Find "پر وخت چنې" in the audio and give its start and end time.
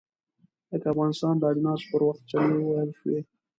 1.91-2.55